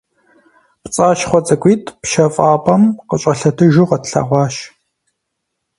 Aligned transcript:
ПцӀащхъуэ 0.81 1.39
цӀыкӀуитӏ 1.45 1.93
пщэфӀапӀэм 2.01 2.83
къыщӀэлъэтыжу 3.09 3.87
къэтлъэгъуащ. 3.89 4.55